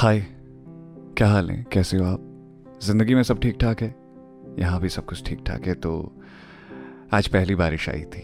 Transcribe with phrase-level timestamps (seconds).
[0.00, 0.20] हाय,
[1.16, 1.66] क्या हाल है?
[1.72, 2.78] कैसे हो आप?
[2.82, 3.88] ज़िंदगी में सब ठीक ठाक है?
[4.58, 5.90] यहाँ भी सब कुछ ठीक ठाक है तो
[7.12, 8.22] आज पहली बारिश आई थी।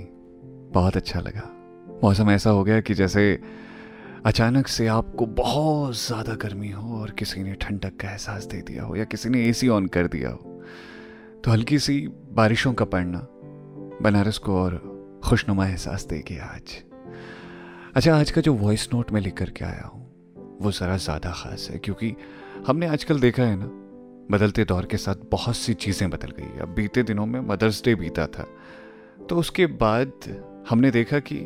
[0.72, 1.42] बहुत अच्छा लगा।
[2.04, 3.40] मौसम ऐसा हो गया कि जैसे
[4.24, 8.84] अचानक से आपको बहुत ज़्यादा गर्मी हो और किसी ने ठंडक का एहसास दे दिया
[8.84, 10.62] हो या किसी ने एसी ऑन कर दिया हो।
[11.44, 11.98] तो हल्की सी
[12.32, 13.26] बारिशों का पड़ना,
[14.02, 14.80] बनारस को और
[15.24, 16.82] खुशनुमा एहसास देगी आज।
[17.94, 20.05] अच्छा आज का जो वॉइस नोट मैं लिख करके आया हूँ
[20.60, 22.14] वो ज़रा ज़्यादा ख़ास है, क्योंकि
[22.66, 23.66] हमने आजकल देखा है ना,
[24.30, 27.94] बदलते दौर के साथ बहुत सी चीज़ें बदल गई अब बीते दिनों में मदर्स डे
[27.94, 28.46] बीता था
[29.28, 30.12] तो उसके बाद
[30.68, 31.36] हमने देखा कि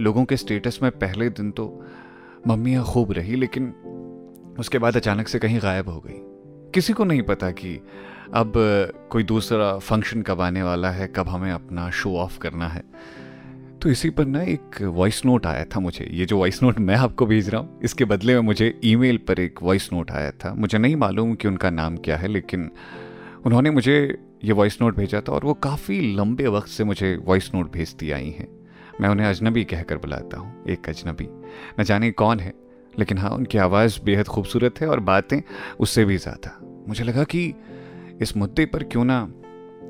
[0.00, 1.66] लोगों के स्टेटस में पहले दिन तो
[2.46, 3.72] मम्मियाँ खूब रही, लेकिन
[4.58, 6.20] उसके बाद अचानक से कहीं गायब हो गई।
[6.74, 7.74] किसी को नहीं पता कि
[8.34, 8.52] अब
[9.12, 12.82] कोई दूसरा फ़ंक्शन कब आने वाला है, कब हमें अपना शो ऑफ़ करना है।
[13.82, 16.94] तो इसी पर ना एक वॉइस नोट आया था मुझे। ये जो वॉइस नोट मैं
[16.96, 20.52] आपको भेज रहा हूँ, इसके बदले में मुझे ईमेल पर एक वॉइस नोट आया था।
[20.54, 22.70] मुझे नहीं मालूम कि उनका नाम क्या है, लेकिन
[23.46, 27.50] उन्होंने मुझे ये वॉइस नोट भेजा था और वो काफ़ी लंबे वक्त से मुझे वॉइस
[27.54, 28.48] नोट भेजती आई हैं।
[29.00, 31.28] मैं उन्हें अजनबी कहकर बुलाता हूँ, एक अजनबी।
[31.80, 32.52] न जाने कौन है,
[32.98, 35.40] लेकिन हाँ उनकी आवाज़ बेहद खूबसूरत है और बातें
[35.80, 37.52] उससे भी ज़्यादा। मुझे लगा कि
[38.22, 39.22] इस मुद्दे पर क्यों ना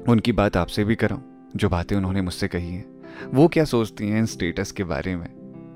[0.08, 1.20] उनकी बात आपसे भी कराऊं,
[1.56, 5.28] जो बातें उन्होंने मुझसे कही हैं। वो क्या सोचती हैं इन स्टेटस के बारे में?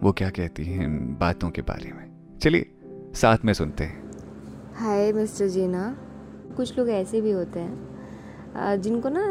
[0.02, 2.10] वो क्या कहती हैं इन बातों के बारे में?
[2.42, 2.70] चलिए,
[3.14, 4.10] साथ में सुनते हैं।
[4.74, 5.96] हाय मिस्टर जीना
[6.56, 9.24] कुछ लोग ऐसे भी होते हैं जिनको ना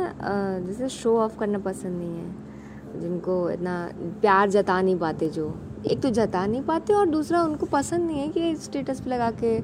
[0.67, 2.36] जैसे शो ऑफ़ करना पसंद नहीं है।
[3.02, 5.54] जिनको इतना प्यार जता नहीं पाते जो।
[5.92, 9.32] एक तो जता नहीं पाते और दूसरा उनको पसंद नहीं है कि स्टेटस पे लगा
[9.44, 9.59] के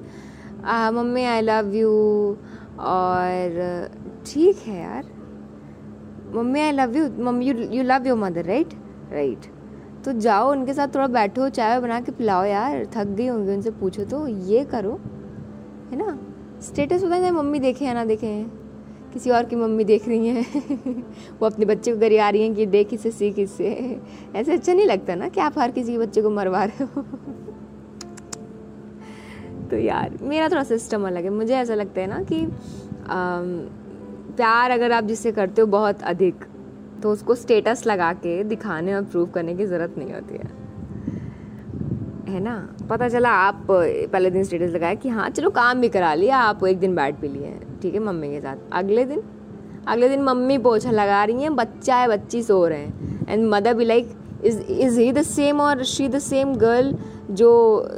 [0.92, 1.92] मम्मी आई लव यू
[2.80, 3.90] और
[4.26, 5.17] ठीक है यार।
[6.36, 8.70] Mummy I love you mummy you you love your mother right
[9.12, 9.40] right
[10.06, 13.72] तो जाओ, उनके साथ थोड़ा बैठो, चाय बना के पिलाओ यार। थक गई होंगी उनसे,
[13.72, 15.00] पूछो तो। ये करो,
[15.92, 16.20] है ना?
[16.62, 18.46] स्टेटस पता है मम्मी देखे या ना देखे
[19.14, 21.04] किसी और की मम्मी देख रही हैं।
[21.40, 24.00] वो अपने बच्चे को गरी आ रही हैं कि देख इसे, सीख इससे
[24.36, 27.02] ऐसे अच्छा नहीं लगता ना कि आप हर किसी के बच्चे को मरवा रहे हो।
[29.70, 32.48] तो यार, मेरा थोड़ा सिस्टम अलग है। मुझे ऐसा लगता है ना कि
[34.38, 36.46] प्यार अगर आप जिससे करते हो बहुत अधिक
[37.04, 40.56] तो उसको स्टेटस लगा के दिखाने और प्रूव करने की ज़रूरत नहीं होती है।
[42.28, 42.56] है ना?
[42.90, 46.66] पता चला आप, पहले दिन स्टेटस लगाया कि हाँ चलो काम भी करा लिया, आप
[46.66, 49.22] एक दिन बैठ भी लिए। ठीक है, मम्मी के साथ। अगले दिन?
[49.88, 53.74] अगले दिन मम्मी पोछा लगा रही हैं, बच्चा है, बच्ची सो रहे हैं। एंड मदर
[53.74, 54.10] भी like
[54.46, 56.98] is is he the same और शी द सेम गर्ल
[57.32, 57.52] जो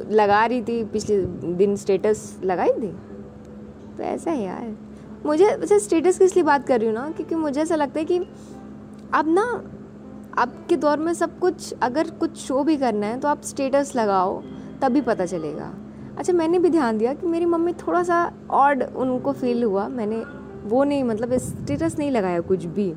[0.10, 1.22] लगा रही थी पिछले
[1.56, 2.92] दिन स्टेटस लगाई थी?
[3.98, 4.89] तो ऐसा है यार
[5.26, 7.10] मुझे वैसे स्टेटस की इसलिए बात कर रही हूँ ना?
[7.12, 8.18] क्योंकि मुझे ऐसा लगता है कि
[9.14, 9.44] अब ना,
[10.38, 13.96] अब के दौर में सब कुछ, अगर कुछ शो भी करना है तो आप स्टेटस
[13.96, 14.42] लगाओ,
[14.82, 15.74] तभी पता चलेगा।
[16.18, 20.24] अच्छा मैंने भी ध्यान दिया कि मेरी मम्मी थोड़ा सा ऑड उनको फील हुआ। मैंने
[20.66, 22.92] वो नहीं मतलब स्टेटस नहीं लगाया कुछ भी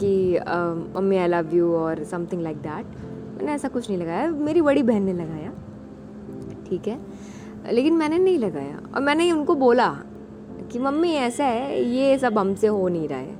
[0.00, 0.38] कि
[0.96, 2.86] मम्मी आई लव यू और समथिंग लाइक दैट
[3.36, 5.52] मैंने ऐसा कुछ नहीं लगाया। मेरी बड़ी बहन ने लगाया।
[6.68, 6.98] ठीक है?
[7.72, 9.88] लेकिन मैंने नहीं लगाया। और मैंने उनको बोला
[10.72, 13.34] कि मम्मी, ऐसा है, ये सब हमसे हो नहीं रहा है।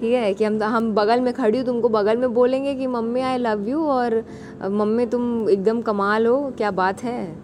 [0.00, 3.20] ठीक है, कि हम हम बगल में खड़ी हो, तुमको बगल में बोलेंगे कि, मम्मी
[3.20, 4.24] आई लव यू और,
[4.62, 7.36] मम्मी, तुम एकदम कमाल हो, क्या बात है?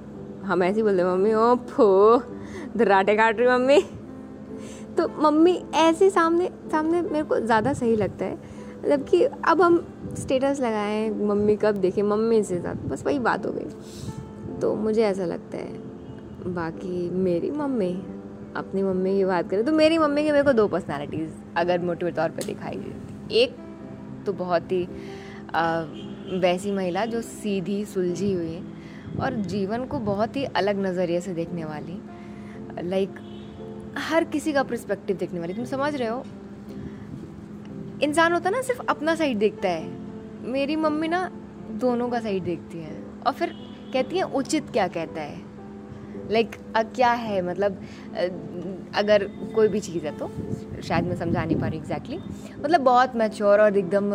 [0.45, 2.19] हम ऐसे ही बोलते मम्मी ओ फो
[2.77, 3.81] धराटे काट रही मम्मी।
[4.99, 8.35] तो मम्मी, ऐसे सामने सामने मेरे को ज़्यादा सही लगता है
[8.79, 9.77] मतलब कि अब हम
[10.15, 15.03] स्टेटस लगाएँ, मम्मी कब देखें, मम्मी से साथ बस वही बात हो गई। तो मुझे
[15.03, 15.73] ऐसा लगता है,
[16.55, 17.93] बाकी मेरी मम्मी
[18.59, 22.11] अपनी मम्मी की बात करें तो मेरी मम्मी की मेरे को दो पर्सनालिटीज़ अगर मोटे
[22.13, 23.57] तौर पर दिखाई देती एक
[24.27, 24.87] तो बहुत ही
[26.41, 28.63] वैसी महिला जो सीधी, सुलझी हुई है
[29.21, 32.01] और जीवन को बहुत ही अलग नज़रिए से देखने वाली
[32.89, 33.19] लाइक
[33.99, 36.25] हर किसी का पर्सपेक्टिव देखने वाली। तुम समझ रहे हो?
[38.03, 39.89] इंसान होता ना, सिर्फ़ अपना साइड देखता है।
[40.49, 41.25] मेरी मम्मी ना,
[41.81, 42.97] दोनों का साइड देखती है
[43.27, 43.55] और फिर
[43.93, 45.48] कहती है, उचित क्या कहता है?
[46.31, 47.41] लाइक like, क्या है?
[47.43, 47.81] मतलब
[48.95, 50.31] अगर कोई भी चीज़ है तो
[50.83, 52.19] शायद मैं समझा नहीं पा रही एग्जैक्टली
[52.59, 54.11] मतलब बहुत मैच्योर और एकदम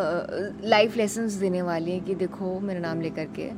[0.68, 3.50] लाइफ लेसन्स देने वाली है कि देखो मेरा नाम लेकर के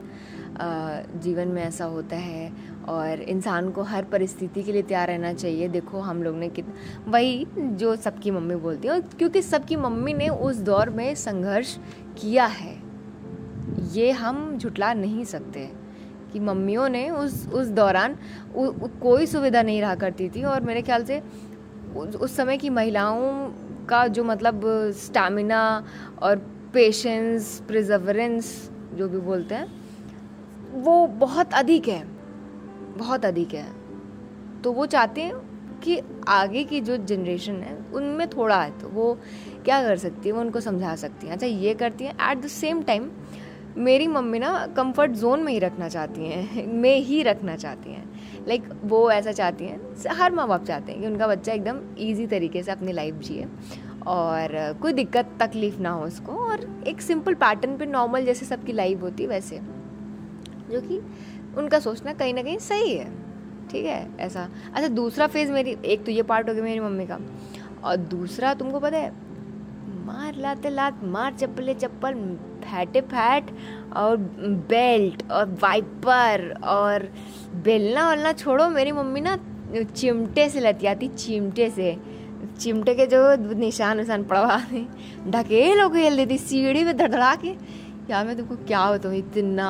[1.19, 2.51] जीवन में ऐसा होता है
[2.89, 6.65] और इंसान को हर परिस्थिति के लिए तैयार रहना चाहिए। देखो हम लोग ने कित
[7.07, 11.75] वही जो सबकी मम्मी बोलती है क्योंकि सबकी मम्मी ने उस दौर में संघर्ष
[12.19, 12.75] किया है।
[13.93, 15.69] ये हम झुटला नहीं सकते।
[16.35, 18.17] कि मम्मियों ने उस उस दौरान
[18.55, 21.21] उ, उ, कोई सुविधा नहीं रहा करती थी और मेरे ख्याल से
[21.95, 24.61] उस, उस समय की महिलाओं का जो मतलब
[24.97, 25.61] स्टैमिना
[26.21, 26.37] और
[26.73, 28.51] पेशेंस प्रिजर्वरेंस
[28.95, 32.03] जो भी बोलते हैं वो बहुत अधिक है
[32.97, 33.65] बहुत अधिक है।
[34.61, 35.35] तो वो चाहते हैं
[35.83, 39.13] कि आगे की जो जनरेशन है उनमें थोड़ा है तो वो
[39.65, 42.47] क्या कर सकती है वो उनको समझा सकती हैं। अच्छा ये करती हैं एट द
[42.47, 43.09] सेम टाइम
[43.77, 48.13] मेरी मम्मी ना कंफर्ट जोन में ही रखना चाहती हैं में ही रखना चाहती हैं।
[48.47, 51.79] लाइक like, वो ऐसा चाहती हैं हर माँ बाप चाहते हैं कि उनका बच्चा एकदम
[51.99, 53.47] ईजी तरीके से अपनी लाइफ जिए।
[54.07, 58.73] और कोई दिक्कत तकलीफ़ ना हो उसको और एक सिंपल पैटर्न पे नॉर्मल जैसे सबकी
[58.73, 59.59] लाइफ होती वैसे।
[60.71, 61.01] जो कि
[61.57, 63.11] उनका सोचना कहीं ना कहीं सही है।
[63.71, 67.05] ठीक है ऐसा। अच्छा दूसरा फ़ेज़ मेरी एक तो ये पार्ट हो गया मेरी मम्मी
[67.05, 67.19] का।
[67.83, 69.24] और दूसरा तुमको पता है
[70.05, 72.13] मार, लाते, लात, मार, चप्पले, चप्पल,
[72.63, 73.51] फैटे, फैट
[73.95, 74.17] और
[74.69, 77.07] बेल्ट और वाइपर और
[77.63, 79.37] बेलना वलना छोड़ो। मेरी मम्मी ना
[79.83, 81.97] चिमटे से लती आती, चिमटे से।
[82.59, 83.21] चिमटे के जो
[83.55, 84.57] निशान निशान पड़वा
[85.27, 87.55] ढकेल खेल देती, सीढ़ी में धड़धड़ा के।
[88.09, 89.69] यार, मैं तुमको क्या बताऊँ, इतना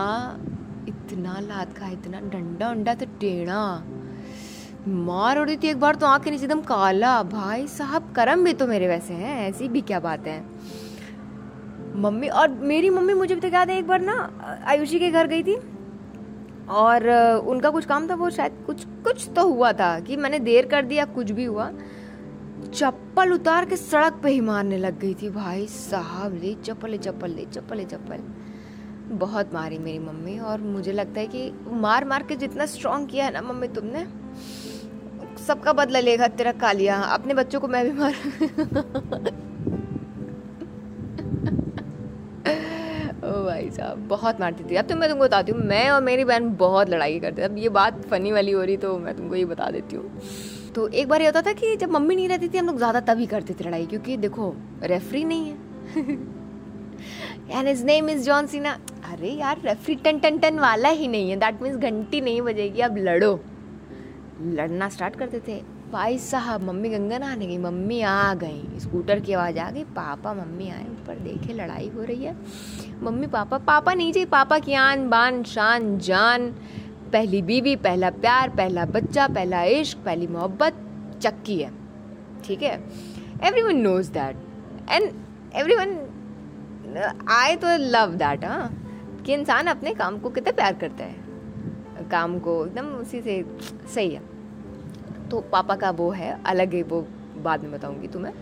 [0.88, 3.62] इतना लात खा, इतना डंडा उंडा तो टेढ़ा।
[4.88, 8.68] मार उड़ी थी एक बार तो आँखें नीचे एकदम काला। भाई साहब, करम भी तो
[8.68, 10.44] मेरे वैसे हैं, ऐसी भी क्या बात है?
[11.96, 14.30] मम्मी, और मेरी मम्मी मुझे भी तो याद है, एक बार ना,
[14.68, 15.56] आयुषी के घर गई थी।
[16.70, 17.10] और
[17.46, 20.86] उनका कुछ काम था, वो शायद कुछ कुछ तो हुआ था कि मैंने देर कर
[20.86, 21.72] दिया, कुछ भी हुआ।
[22.74, 26.98] चप्पल उतार के सड़क पे ही मारने लग गई थी, भाई साहब, ले चप्पल ले
[26.98, 28.20] चप्पल ले चप्पल ले चप्पल।
[29.16, 33.26] बहुत मारी मेरी मम्मी, और मुझे लगता है कि मार मार के जितना स्ट्रॉन्ग किया
[33.26, 34.06] है ना मम्मी तुमने
[35.48, 38.14] सबका बदला लेगा तेरा कालिया। अपने बच्चों को मैं भी मार
[43.46, 46.50] भाई साहब, बहुत मारती थी। अब तो मैं तुमको बताती हूँ, मैं और मेरी बहन
[46.58, 49.70] बहुत लड़ाई करते अब ये बात फनी वाली हो रही तो मैं तुमको ये बता
[49.72, 50.12] देती हूँ।
[50.76, 53.00] तो एक बार ये होता था कि जब मम्मी नहीं रहती थी, हम लोग ज़्यादा
[53.10, 54.54] तभी करते थे लड़ाई, क्योंकि देखो
[54.84, 55.56] रेफरी नहीं है।
[57.52, 58.72] And his name is John Cena
[59.12, 62.82] अरे यार रेफरी टन टन टन वाला ही नहीं है। दैट मीन्स घंटी नहीं बजेगी।
[62.82, 63.34] अब लड़ो।
[64.42, 69.34] लड़ना स्टार्ट करते थे भाई साहब, मम्मी गंगा नहाने गई, मम्मी आ गई। स्कूटर की
[69.34, 72.36] आवाज़ आ गई, पापा मम्मी आए, ऊपर देखे लड़ाई हो रही है।
[73.04, 76.52] मम्मी, पापा पापा नीचे पापा की आन बान, शान, जान।
[77.14, 80.74] पहली बीवी, पहला प्यार, पहला बच्चा, पहला इश्क, पहली मोहब्बत,
[81.22, 81.72] चक्की है।
[82.46, 82.84] ठीक है?
[83.62, 84.38] Everyone knows that
[84.90, 85.12] and
[85.76, 88.82] everyone I तो लव दैट हाँ।
[89.26, 91.25] कि इंसान अपने काम को कितना प्यार करता है।
[92.12, 93.44] काम को एकदम उसी से,
[93.96, 94.22] सही है।
[95.30, 97.08] तो पापा का वो है, अलग है, वो
[97.44, 98.34] बाद में बताऊँगी तुम्हें।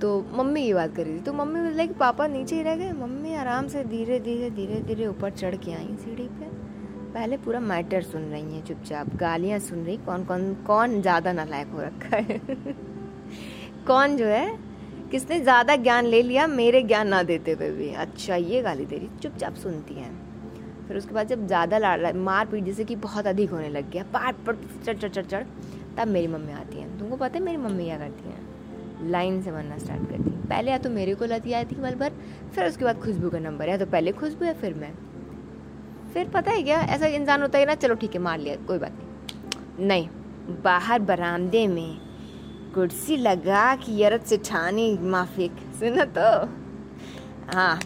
[0.00, 2.92] तो मम्मी की बात कर रही थी तो मम्मी लाइक पापा नीचे ही रह गए।
[2.92, 6.44] मम्मी आराम से धीरे धीरे धीरे धीरे ऊपर चढ़ के आई सीढ़ी पे।
[7.14, 11.68] पहले पूरा मैटर सुन रही हैं, चुपचाप गालियाँ सुन रही। कौन कौन कौन ज़्यादा नालायक
[11.68, 12.38] हो रखा है?
[13.86, 14.58] कौन जो है?
[15.10, 18.96] किसने ज़्यादा ज्ञान ले लिया, मेरे ज्ञान ना देते हुए भी। अच्छा ये गाली दे
[18.96, 20.35] रही, चुपचाप सुनती हैं।
[20.88, 24.44] फिर उसके बाद जब ज़्यादा मार पीट जैसे कि बहुत अधिक होने लग गया, पाट,
[24.46, 25.44] पट, चढ़ चढ़ चढ़ चढ़,
[25.96, 29.10] तब मेरी मम्मी आती हैं। तुमको पता है मेरी मम्मी क्या करती हैं?
[29.10, 31.94] लाइन से बनना स्टार्ट करती हैं। पहले या तो मेरे को लती आई थी पल
[31.94, 32.12] भर
[32.54, 34.92] फिर उसके बाद खुशबू का नंबर, या तो पहले खुशबू या फिर मैं।
[36.14, 38.78] फिर पता है क्या, ऐसा इंसान होता है ना, चलो ठीक है, मार लिया, कोई
[38.78, 40.08] बात नहीं। नहीं,
[40.64, 41.98] बाहर बरामदे में
[42.74, 46.30] कुर्सी लगा कि यरत से ठानी, माफिक, सुनो तो।
[47.54, 47.78] हाँ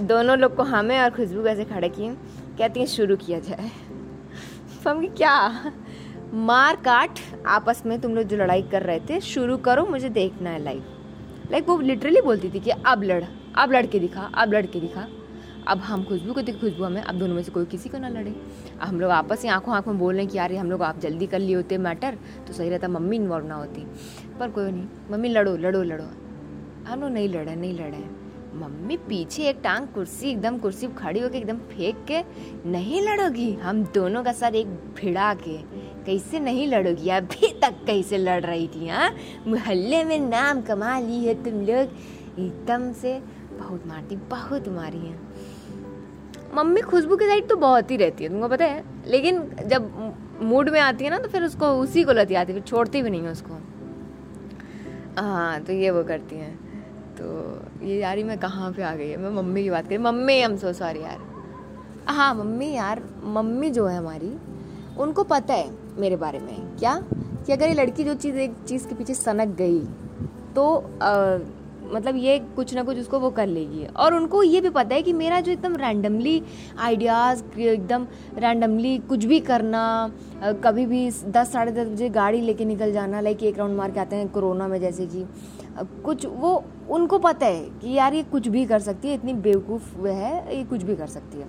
[0.00, 2.10] दोनों लोग को हमें और खुशबू कैसे खड़े किए?
[2.58, 3.70] कहती हैं, शुरू किया जाए।
[4.88, 5.64] हम क्या?
[6.34, 7.10] मार काट,
[7.46, 10.84] आपस में तुम लोग जो लड़ाई कर रहे थे, शुरू करो, मुझे देखना है लाइव
[11.50, 15.08] लाइक वो लिटरली बोलती थी कि, अब लड़, अब लड़के दिखा, अब लड़के दिखा।
[15.68, 18.08] अब हम खुशबू को देख, खुशबू हमें, अब दोनों में से कोई किसी को ना
[18.08, 18.30] लड़े।
[18.80, 20.82] अब हम लोग आपस ही आँखों आँखों में बोल रहे हैं कि, यार हम लोग
[20.82, 23.86] आप जल्दी कर लिए होते मैटर तो सही रहता, मम्मी इन्वॉल्व ना होती।
[24.40, 26.04] पर कोई नहीं, मम्मी, लड़ो लड़ो लड़ो।
[26.88, 28.25] हम लोग, नहीं लड़े नहीं लड़े।
[28.56, 32.20] मम्मी पीछे एक टांग कुर्सी, एकदम कुर्सी खड़ी होकर एकदम फेंक के
[32.70, 33.52] नहीं लड़ोगी?
[33.54, 35.56] हम दोनों का सर एक भिड़ा के।
[36.04, 37.08] कैसे नहीं लड़ोगी?
[37.08, 39.10] अभी तक कैसे लड़ रही थी हाँ?
[39.46, 43.18] मोहल्ले में नाम कमा ली है तुम लोग। एकदम से
[43.52, 45.18] बहुत मारती बहुत मारी है।
[46.54, 50.68] मम्मी खुशबू की साइड तो बहुत ही रहती है, तुमको पता है। लेकिन जब मूड
[50.68, 53.10] में आती है ना तो फिर उसको उसी को लती आती है, फिर छोड़ती भी
[53.10, 53.58] नहीं है उसको।
[55.18, 56.65] हाँ तो ये वो करती हैं।
[57.18, 59.16] तो ये यार मैं कहाँ पे आ गई है?
[59.16, 61.18] मैं मम्मी की बात करी। मम्मी एम सो सॉरी यार।
[62.08, 63.02] हाँ मम्मी यार
[63.34, 64.32] मम्मी जो है हमारी
[64.98, 66.94] उनको पता है मेरे बारे में। क्या?
[67.46, 69.78] कि अगर ये लड़की जो चीज़ एक चीज़ के पीछे सनक गई
[70.54, 70.64] तो
[71.02, 71.38] आ,
[71.86, 75.02] मतलब ये कुछ ना कुछ उसको वो कर लेगी। और उनको ये भी पता है
[75.02, 76.42] कि मेरा जो एकदम रैंडमली
[76.78, 78.06] आइडियाज़ एकदम
[78.38, 79.82] रैंडमली कुछ भी करना
[80.64, 84.00] कभी भी दस साढ़े दस बजे गाड़ी लेके निकल जाना लाइक एक राउंड मार के
[84.00, 85.24] आते हैं कोरोना में जैसे कि।
[86.04, 89.96] कुछ वो उनको पता है कि यार ये कुछ भी कर सकती है इतनी बेवकूफ़
[89.96, 91.46] वह है ये कुछ भी कर सकती है।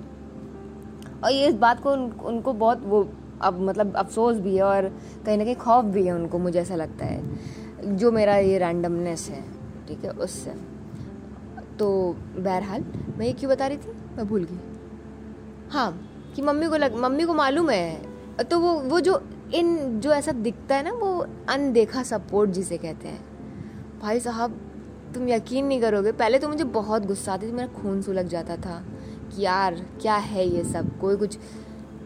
[1.23, 3.09] और ये इस बात को उन, उनको बहुत वो
[3.41, 4.87] अब मतलब अफसोस भी है और
[5.25, 9.29] कहीं ना कहीं खौफ भी है उनको मुझे ऐसा लगता है जो मेरा ये रैंडमनेस
[9.29, 9.43] है
[9.87, 10.53] ठीक है उससे।
[11.79, 12.85] तो बहरहाल
[13.17, 13.91] मैं ये क्यों बता रही थी?
[14.17, 14.59] मैं भूल गई।
[15.69, 15.91] हाँ
[16.35, 19.21] कि मम्मी को लग मम्मी को मालूम है तो वो वो जो
[19.53, 23.26] इन जो ऐसा दिखता है ना वो अनदेखा सपोर्ट जिसे कहते हैं
[24.01, 24.51] भाई साहब,
[25.13, 28.55] तुम यकीन नहीं करोगे, पहले तो मुझे बहुत गुस्सा आती थी, मेरा खून सुलग जाता
[28.55, 28.83] था
[29.31, 31.37] कि यार, क्या है ये सब, कोई कुछ।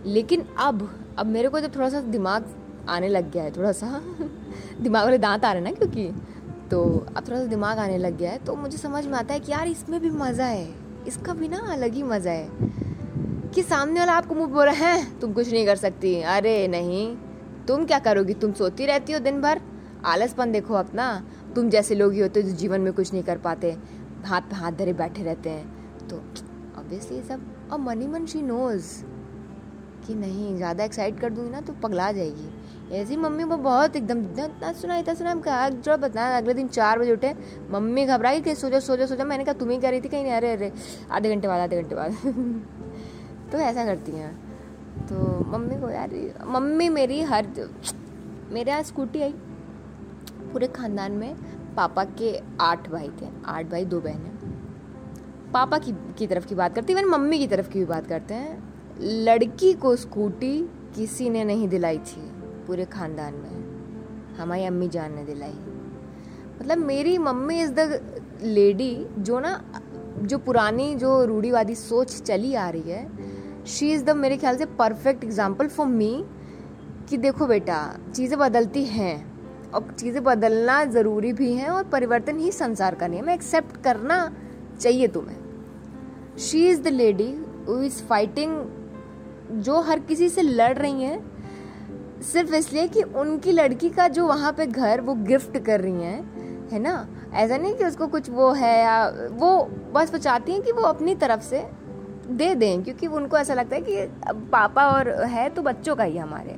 [0.05, 2.45] लेकिन अब अब मेरे को जब थोड़ा सा दिमाग
[2.89, 4.01] आने लग गया है, थोड़ा सा,
[4.81, 6.07] दिमाग वाले दांत आ रहे ना क्योंकि
[6.71, 6.83] तो
[7.17, 9.51] अब थोड़ा सा दिमाग आने लग गया है तो मुझे समझ में आता है कि
[9.51, 10.67] यार, इसमें भी मज़ा है,
[11.07, 12.49] इसका भी ना अलग ही मज़ा है
[13.53, 17.15] कि सामने वाला आपको मुँह बोल रहा है, तुम कुछ नहीं कर सकती। अरे नहीं,
[17.67, 19.61] तुम क्या करोगी, तुम सोती रहती हो दिन भर,
[20.05, 21.07] आलसपन देखो अपना।
[21.55, 23.77] तुम जैसे लोग ही होते हो जो जीवन में कुछ नहीं कर पाते,
[24.25, 26.17] हाथ पे हाथ धरे बैठे रहते हैं। तो
[26.79, 27.41] ऑब्वियसली ये सब,
[27.71, 29.03] और मनी मन शी नोज़
[30.07, 32.49] कि नहीं, ज़्यादा एक्साइट कर दूँगी ना तो पगला जाएगी।
[32.95, 36.67] ऐसी मम्मी वो बहुत एकदम, इतना सुना इतना सुना हम कहा जो बताया अगले दिन
[36.67, 37.33] चार बजे उठे,
[37.71, 40.33] मम्मी घबराई कि सोचो सोचो सोचो। मैंने कहा, तुम ही कह रही थी कहीं नहीं,
[40.33, 40.71] अरे अरे,
[41.11, 42.11] आधे घंटे बाद, आधे घंटे बाद।
[43.51, 44.35] तो ऐसा करती हैं।
[45.07, 46.09] तो मम्मी को यार,
[46.47, 47.47] मम्मी मेरी हर,
[48.51, 49.33] मेरे यहाँ स्कूटी आई।
[50.51, 51.35] पूरे ख़ानदान में
[51.75, 54.31] पापा के आठ भाई थे, आठ भाई, दो बहनें
[55.53, 58.07] पापा की की तरफ़ की बात करते हैं, इवन मम्मी की तरफ़ की भी बात
[58.07, 58.69] करते हैं।
[59.25, 60.57] लड़की को स्कूटी
[60.95, 62.21] किसी ने नहीं दिलाई थी
[62.67, 65.53] पूरे ख़ानदान में। हमारी अम्मी जान ने दिलाई।
[66.61, 69.61] मतलब मेरी मम्मी इज़ द लेडी जो ना,
[70.21, 74.65] जो पुरानी, जो रूढ़ीवादी सोच चली आ रही है शी इज़ द मेरे ख्याल से
[74.77, 76.13] परफेक्ट एग्ज़ाम्पल फॉर मी
[77.09, 77.77] कि देखो बेटा,
[78.15, 79.30] चीज़ें बदलती हैं।
[79.73, 84.31] और चीज़ें बदलना ज़रूरी भी हैं और परिवर्तन ही संसार का नियम है। एक्सेप्ट करना
[84.81, 85.37] चाहिए तुम्हें।
[86.39, 87.29] She is the lady
[87.85, 94.07] is fighting जो हर किसी से लड़ रही हैं, सिर्फ़ इसलिए कि उनकी लड़की का
[94.07, 97.07] जो वहाँ पे घर, वो गिफ्ट कर रही हैं, है ना?
[97.33, 99.57] ऐसा नहीं कि उसको कुछ वो है या वो
[99.93, 101.65] बस वो चाहती हैं कि वो अपनी तरफ़ से
[102.29, 104.05] दे दें, क्योंकि उनको ऐसा लगता है कि
[104.51, 106.57] पापा और है तो बच्चों का ही हमारे।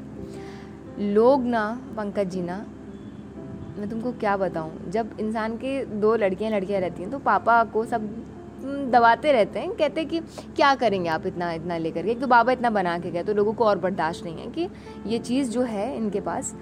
[1.04, 1.66] लोग ना,
[1.98, 2.66] पंकज जी ना
[3.80, 4.90] मैं तुमको क्या बताऊँ?
[4.92, 8.08] जब इंसान के दो लड़कियाँ लड़कियाँ रहती हैं तो पापा को सब
[8.92, 10.20] दबाते रहते हैं, कहते हैं कि
[10.56, 12.12] क्या करेंगे आप इतना इतना लेकर के?
[12.12, 14.68] एक तो बाबा इतना बना के गए तो लोगों को और बर्दाश्त नहीं है कि
[15.06, 16.54] ये चीज़ जो है इनके पास,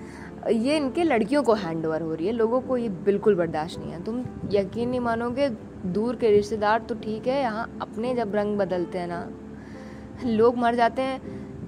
[0.49, 3.91] ये इनके लड़कियों को हैंड ओवर हो रही है, लोगों को ये बिल्कुल बर्दाश्त नहीं
[3.91, 5.49] है। तुम यकीन नहीं मानोगे,
[5.85, 9.27] दूर के रिश्तेदार तो ठीक है, यहाँ अपने जब रंग बदलते हैं ना,
[10.25, 11.21] लोग मर जाते हैं,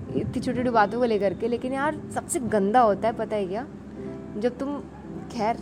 [0.09, 3.47] इतनी छोटी छोटी बातों को लेकर के, लेकिन यार सबसे गंदा होता है, पता है
[3.47, 3.67] क्या?
[4.37, 4.81] जब तुम
[5.33, 5.57] खैर।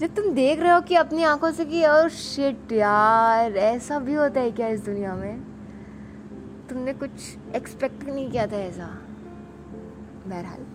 [0.00, 4.14] जब तुम देख रहे हो कि अपनी आँखों से कि और शिट यार, ऐसा भी
[4.14, 5.42] होता है क्या इस दुनिया में?
[6.70, 7.10] तुमने कुछ
[7.56, 8.86] एक्सपेक्ट नहीं किया था ऐसा।
[10.26, 10.66] बहरहाल।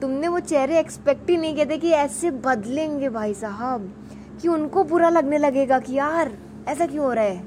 [0.00, 3.92] तुमने वो चेहरे एक्सपेक्ट ही नहीं किए थे कि ऐसे बदलेंगे भाई साहब,
[4.42, 6.32] कि उनको बुरा लगने लगेगा कि यार,
[6.68, 7.44] ऐसा क्यों हो रहा है?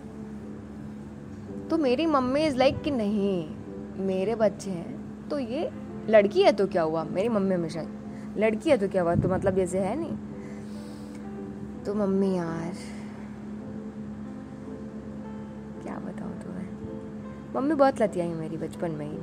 [1.69, 3.49] तो मेरी मम्मी इज़ लाइक कि, नहीं,
[4.05, 5.69] मेरे बच्चे हैं तो ये
[6.09, 7.03] लड़की है तो क्या हुआ?
[7.03, 7.81] मेरी मम्मी हमेशा
[8.39, 9.15] लड़की है तो क्या हुआ?
[9.15, 10.15] तो मतलब जैसे है नहीं।
[11.85, 12.73] तो मम्मी यार,
[15.83, 16.67] क्या बताऊँ तुम्हें?
[17.55, 19.17] मम्मी बहुत लती आई मेरी बचपन में ही।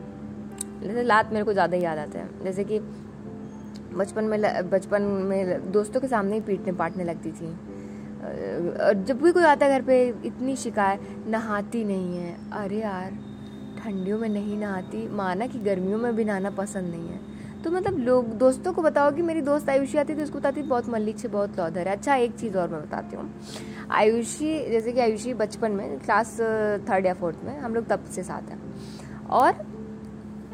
[0.82, 2.78] जैसे लात मेरे को ज़्यादा याद आता है। जैसे कि
[3.94, 7.54] बचपन में बचपन में दोस्तों के सामने ही पीटने पाटने लगती थी।
[9.04, 13.11] जब भी कोई आता घर पे, इतनी शिकायत, नहाती नहीं है। अरे यार,
[13.78, 17.20] ठंडियों में नहीं नहाती, माना कि गर्मियों में भी नहाना पसंद नहीं है।
[17.66, 20.66] तो मतलब लोग, दोस्तों को बताओ कि मेरी दोस्त आयुषी आती थी उसको बताती थी
[20.66, 23.30] बहुत मल्लिक से बहुत लौधर है। अच्छा एक चीज़ और मैं बताती हूँ।
[23.90, 26.32] आयुषी, जैसे कि आयुषी बचपन में, क्लास
[26.90, 29.64] थर्ड या फोर्थ में, हम लोग तब से साथ हैं। और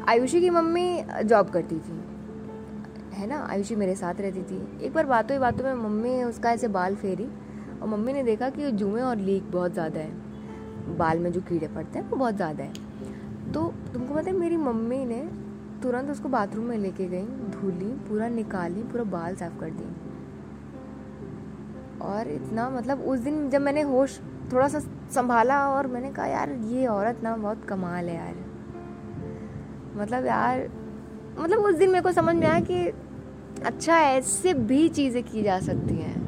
[0.09, 1.99] आयुषी की मम्मी जॉब करती थी,
[3.13, 3.45] है ना?
[3.49, 6.95] आयुषी मेरे साथ रहती थी। एक बार बातों ही बातों में मम्मी उसका ऐसे बाल
[6.95, 7.29] फेरी
[7.81, 11.67] और मम्मी ने देखा कि जुएँ और लीक बहुत ज़्यादा है। बाल में जो कीड़े
[11.67, 15.42] पड़ते हैं, वो बहुत ज़्यादा है। तो तुमको पता है, मेरी मम्मी ने
[15.83, 19.83] तुरंत उसको बाथरूम में लेके गई, धुली, पूरा निकाली, पूरा बाल साफ़ कर दी
[22.01, 24.19] और इतना मतलब उस दिन जब मैंने होश
[24.53, 24.79] थोड़ा सा
[25.11, 28.35] संभाला और मैंने कहा, यार, ये औरत ना बहुत कमाल है यार।
[29.97, 30.69] मतलब यार
[31.39, 32.87] मतलब उस दिन मेरे को समझ में आया कि
[33.65, 36.21] अच्छा ऐसे भी चीज़ें की जा सकती हैं।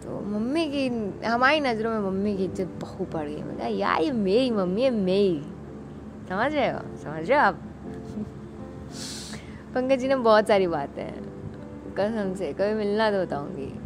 [0.00, 0.88] तो मम्मी की,
[1.26, 4.90] हमारी नज़रों में मम्मी की इज़्ज़त बहु पड़ गई। मैं यार, ये मेरी मम्मी है,
[4.90, 5.42] मेरी।
[6.28, 6.80] समझ रहे हो?
[6.96, 7.60] समझ रहे हो आप?
[9.74, 11.38] पंकज जी ने बहुत सारी बातें हैं।
[11.94, 13.80] कसम से, कभी मिलना तो बताऊँगी।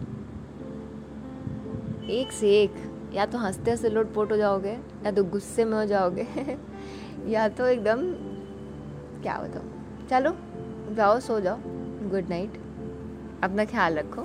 [2.21, 2.75] एक से एक,
[3.15, 4.73] या तो हँसते हँसते लोट पोट हो जाओगे,
[5.05, 6.27] या तो गुस्से में हो जाओगे,
[7.27, 7.97] या तो एकदम,
[9.23, 10.37] क्या बताऊँ। चलो,
[10.95, 11.59] जाओ, सो जाओ।
[12.11, 12.53] गुड नाइट
[13.45, 14.23] अपना ख्याल रखो।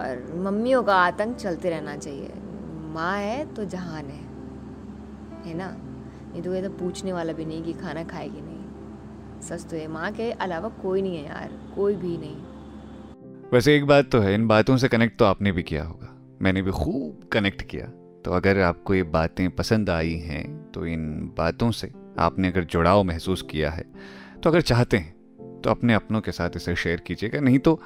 [0.00, 2.32] और मम्मियों का आतंक चलते रहना चाहिए।
[2.70, 4.30] माँ है तो जहान है।
[5.48, 5.76] है ना?
[6.32, 8.49] नहीं तो ये तो पूछने वाला भी नहीं कि खाना खाएगी नहीं
[9.42, 12.36] सच तो है माँ के अलावा कोई नहीं है यार, कोई भी नहीं।
[13.52, 16.62] वैसे एक बात तो है, इन बातों से कनेक्ट तो आपने भी किया होगा। मैंने
[16.62, 17.86] भी खूब कनेक्ट किया।
[18.24, 23.02] तो अगर आपको ये बातें पसंद आई हैं तो इन बातों से आपने अगर जुड़ाव
[23.04, 23.84] महसूस किया है
[24.42, 27.80] तो अगर चाहते हैं तो अपने अपनों के साथ इसे शेयर कीजिएगा। नहीं तो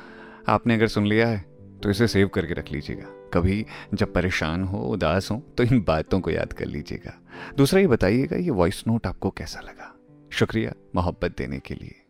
[0.49, 1.45] आपने अगर सुन लिया है
[1.83, 6.21] तो इसे सेव करके रख लीजिएगा। कभी जब परेशान हो, उदास हो तो इन बातों
[6.21, 7.19] को याद कर लीजिएगा।
[7.57, 9.94] दूसरा ये बताइएगा, ये वॉइस नोट आपको कैसा लगा?
[10.35, 12.04] शुक्रिया मोहब्बत देने के लिए।